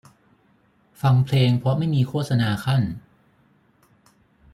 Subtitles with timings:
[1.01, 2.81] ฟังเพลงเพราะไม่มีโฆษณาคั่น